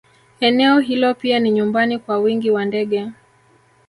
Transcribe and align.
Eneo 0.39 0.79
hilo 0.79 1.13
pia 1.13 1.39
ni 1.39 1.51
nyumbani 1.51 1.99
kwa 1.99 2.17
wingi 2.17 2.51
wa 2.51 2.65
ndege 2.65 3.11